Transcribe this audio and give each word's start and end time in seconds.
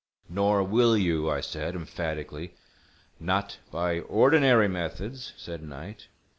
"—Nor 0.27 0.63
will 0.63 0.97
you," 0.97 1.29
I 1.29 1.41
said, 1.41 1.75
emphatically. 1.75 2.55
"Not 3.19 3.59
by 3.71 3.99
ordinary 3.99 4.67
methods," 4.67 5.31
said 5.37 5.61
Knight. 5.61 6.07